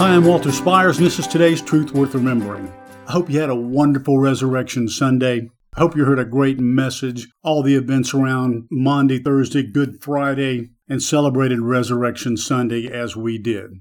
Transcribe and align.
Hi, 0.00 0.14
I'm 0.14 0.24
Walter 0.24 0.50
Spires, 0.50 0.96
and 0.96 1.04
this 1.04 1.18
is 1.18 1.26
today's 1.26 1.60
Truth 1.60 1.92
Worth 1.92 2.14
Remembering. 2.14 2.72
I 3.06 3.12
hope 3.12 3.28
you 3.28 3.38
had 3.38 3.50
a 3.50 3.54
wonderful 3.54 4.18
Resurrection 4.18 4.88
Sunday. 4.88 5.50
I 5.76 5.80
hope 5.80 5.94
you 5.94 6.06
heard 6.06 6.18
a 6.18 6.24
great 6.24 6.58
message, 6.58 7.28
all 7.44 7.62
the 7.62 7.74
events 7.74 8.14
around 8.14 8.66
Maundy, 8.70 9.18
Thursday, 9.18 9.62
Good 9.62 10.02
Friday, 10.02 10.70
and 10.88 11.02
celebrated 11.02 11.60
Resurrection 11.60 12.38
Sunday 12.38 12.90
as 12.90 13.14
we 13.14 13.36
did. 13.36 13.72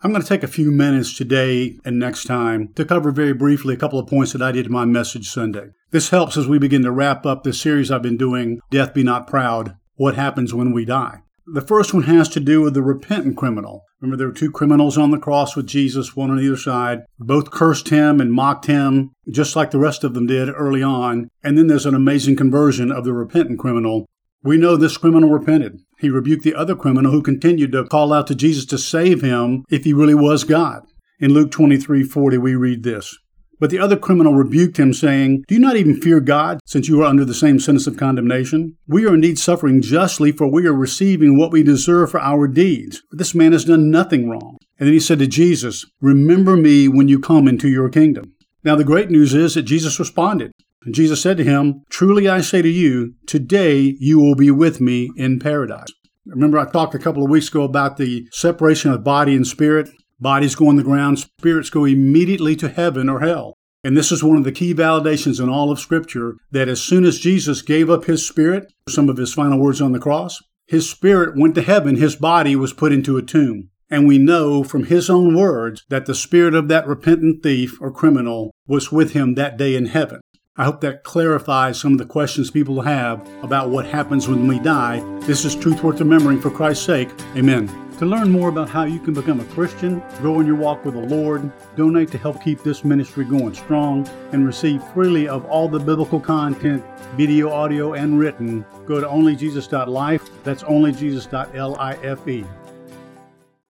I'm 0.00 0.12
going 0.12 0.22
to 0.22 0.28
take 0.28 0.44
a 0.44 0.46
few 0.46 0.70
minutes 0.70 1.12
today 1.12 1.76
and 1.84 1.98
next 1.98 2.26
time 2.26 2.72
to 2.76 2.84
cover 2.84 3.10
very 3.10 3.34
briefly 3.34 3.74
a 3.74 3.76
couple 3.76 3.98
of 3.98 4.06
points 4.06 4.30
that 4.30 4.42
I 4.42 4.52
did 4.52 4.66
in 4.66 4.72
my 4.72 4.84
message 4.84 5.28
Sunday. 5.28 5.70
This 5.90 6.10
helps 6.10 6.36
as 6.36 6.46
we 6.46 6.60
begin 6.60 6.82
to 6.82 6.92
wrap 6.92 7.26
up 7.26 7.42
the 7.42 7.52
series 7.52 7.90
I've 7.90 8.00
been 8.00 8.16
doing, 8.16 8.60
Death 8.70 8.94
Be 8.94 9.02
Not 9.02 9.26
Proud 9.26 9.76
What 9.96 10.14
Happens 10.14 10.54
When 10.54 10.72
We 10.72 10.84
Die. 10.84 11.20
The 11.46 11.60
first 11.60 11.92
one 11.92 12.04
has 12.04 12.30
to 12.30 12.40
do 12.40 12.62
with 12.62 12.72
the 12.72 12.82
repentant 12.82 13.36
criminal. 13.36 13.84
Remember, 14.00 14.16
there 14.16 14.28
were 14.28 14.34
two 14.34 14.50
criminals 14.50 14.96
on 14.96 15.10
the 15.10 15.18
cross 15.18 15.54
with 15.54 15.66
Jesus, 15.66 16.16
one 16.16 16.30
on 16.30 16.40
either 16.40 16.56
side. 16.56 17.00
Both 17.18 17.50
cursed 17.50 17.90
him 17.90 18.18
and 18.18 18.32
mocked 18.32 18.64
him, 18.64 19.10
just 19.30 19.54
like 19.54 19.70
the 19.70 19.78
rest 19.78 20.04
of 20.04 20.14
them 20.14 20.26
did 20.26 20.48
early 20.48 20.82
on. 20.82 21.28
And 21.42 21.58
then 21.58 21.66
there's 21.66 21.84
an 21.84 21.94
amazing 21.94 22.36
conversion 22.36 22.90
of 22.90 23.04
the 23.04 23.12
repentant 23.12 23.58
criminal. 23.58 24.06
We 24.42 24.56
know 24.56 24.76
this 24.76 24.96
criminal 24.96 25.30
repented. 25.30 25.80
He 25.98 26.08
rebuked 26.08 26.44
the 26.44 26.54
other 26.54 26.74
criminal 26.74 27.12
who 27.12 27.22
continued 27.22 27.72
to 27.72 27.84
call 27.84 28.12
out 28.14 28.26
to 28.28 28.34
Jesus 28.34 28.64
to 28.66 28.78
save 28.78 29.20
him 29.20 29.64
if 29.70 29.84
he 29.84 29.92
really 29.92 30.14
was 30.14 30.44
God. 30.44 30.82
In 31.20 31.34
Luke 31.34 31.50
23 31.50 32.04
40, 32.04 32.38
we 32.38 32.54
read 32.54 32.82
this. 32.84 33.18
But 33.60 33.70
the 33.70 33.78
other 33.78 33.96
criminal 33.96 34.34
rebuked 34.34 34.78
him, 34.78 34.92
saying, 34.92 35.44
Do 35.48 35.54
you 35.54 35.60
not 35.60 35.76
even 35.76 36.00
fear 36.00 36.20
God, 36.20 36.60
since 36.66 36.88
you 36.88 37.02
are 37.02 37.06
under 37.06 37.24
the 37.24 37.34
same 37.34 37.60
sentence 37.60 37.86
of 37.86 37.96
condemnation? 37.96 38.76
We 38.86 39.06
are 39.06 39.14
indeed 39.14 39.38
suffering 39.38 39.80
justly, 39.82 40.32
for 40.32 40.46
we 40.46 40.66
are 40.66 40.72
receiving 40.72 41.38
what 41.38 41.52
we 41.52 41.62
deserve 41.62 42.10
for 42.10 42.20
our 42.20 42.48
deeds. 42.48 43.02
But 43.10 43.18
this 43.18 43.34
man 43.34 43.52
has 43.52 43.64
done 43.64 43.90
nothing 43.90 44.28
wrong. 44.28 44.58
And 44.78 44.88
then 44.88 44.92
he 44.92 45.00
said 45.00 45.20
to 45.20 45.26
Jesus, 45.26 45.86
Remember 46.00 46.56
me 46.56 46.88
when 46.88 47.08
you 47.08 47.18
come 47.18 47.46
into 47.46 47.68
your 47.68 47.88
kingdom. 47.88 48.32
Now, 48.64 48.76
the 48.76 48.84
great 48.84 49.10
news 49.10 49.34
is 49.34 49.54
that 49.54 49.62
Jesus 49.62 49.98
responded. 49.98 50.52
And 50.84 50.94
Jesus 50.94 51.22
said 51.22 51.36
to 51.38 51.44
him, 51.44 51.82
Truly 51.88 52.28
I 52.28 52.40
say 52.40 52.62
to 52.62 52.68
you, 52.68 53.14
today 53.26 53.96
you 53.98 54.18
will 54.18 54.34
be 54.34 54.50
with 54.50 54.80
me 54.80 55.10
in 55.16 55.38
paradise. 55.38 55.88
Remember, 56.26 56.58
I 56.58 56.70
talked 56.70 56.94
a 56.94 56.98
couple 56.98 57.22
of 57.22 57.30
weeks 57.30 57.48
ago 57.48 57.62
about 57.62 57.96
the 57.96 58.26
separation 58.32 58.90
of 58.90 59.04
body 59.04 59.34
and 59.34 59.46
spirit. 59.46 59.90
Bodies 60.24 60.54
go 60.54 60.68
on 60.68 60.76
the 60.76 60.82
ground, 60.82 61.18
spirits 61.18 61.68
go 61.68 61.84
immediately 61.84 62.56
to 62.56 62.70
heaven 62.70 63.10
or 63.10 63.20
hell. 63.20 63.58
And 63.84 63.94
this 63.94 64.10
is 64.10 64.24
one 64.24 64.38
of 64.38 64.44
the 64.44 64.52
key 64.52 64.72
validations 64.72 65.38
in 65.38 65.50
all 65.50 65.70
of 65.70 65.78
Scripture 65.78 66.38
that 66.50 66.66
as 66.66 66.80
soon 66.80 67.04
as 67.04 67.18
Jesus 67.18 67.60
gave 67.60 67.90
up 67.90 68.06
his 68.06 68.26
spirit, 68.26 68.72
some 68.88 69.10
of 69.10 69.18
his 69.18 69.34
final 69.34 69.58
words 69.58 69.82
on 69.82 69.92
the 69.92 69.98
cross, 69.98 70.42
his 70.66 70.88
spirit 70.88 71.38
went 71.38 71.54
to 71.56 71.60
heaven, 71.60 71.96
his 71.96 72.16
body 72.16 72.56
was 72.56 72.72
put 72.72 72.90
into 72.90 73.18
a 73.18 73.22
tomb. 73.22 73.68
And 73.90 74.08
we 74.08 74.16
know 74.16 74.64
from 74.64 74.84
his 74.84 75.10
own 75.10 75.36
words 75.36 75.84
that 75.90 76.06
the 76.06 76.14
spirit 76.14 76.54
of 76.54 76.68
that 76.68 76.86
repentant 76.86 77.42
thief 77.42 77.78
or 77.78 77.90
criminal 77.90 78.50
was 78.66 78.90
with 78.90 79.12
him 79.12 79.34
that 79.34 79.58
day 79.58 79.76
in 79.76 79.84
heaven. 79.84 80.22
I 80.56 80.64
hope 80.64 80.80
that 80.80 81.04
clarifies 81.04 81.78
some 81.78 81.92
of 81.92 81.98
the 81.98 82.06
questions 82.06 82.50
people 82.50 82.80
have 82.80 83.20
about 83.42 83.68
what 83.68 83.84
happens 83.84 84.26
when 84.26 84.48
we 84.48 84.58
die. 84.58 85.00
This 85.26 85.44
is 85.44 85.54
truth 85.54 85.82
worth 85.82 86.00
remembering 86.00 86.40
for 86.40 86.50
Christ's 86.50 86.86
sake. 86.86 87.10
Amen. 87.36 87.83
To 87.98 88.06
learn 88.06 88.32
more 88.32 88.48
about 88.48 88.68
how 88.68 88.84
you 88.84 88.98
can 88.98 89.14
become 89.14 89.38
a 89.38 89.44
Christian, 89.44 90.02
grow 90.18 90.40
in 90.40 90.46
your 90.46 90.56
walk 90.56 90.84
with 90.84 90.94
the 90.94 91.00
Lord, 91.00 91.52
donate 91.76 92.10
to 92.10 92.18
help 92.18 92.42
keep 92.42 92.60
this 92.64 92.84
ministry 92.84 93.24
going 93.24 93.54
strong, 93.54 94.08
and 94.32 94.44
receive 94.44 94.82
freely 94.92 95.28
of 95.28 95.44
all 95.44 95.68
the 95.68 95.78
biblical 95.78 96.18
content, 96.18 96.84
video, 97.14 97.50
audio, 97.50 97.94
and 97.94 98.18
written, 98.18 98.66
go 98.84 99.00
to 99.00 99.06
onlyjesus.life. 99.06 100.28
That's 100.42 100.64
onlyjesus.life. 100.64 102.63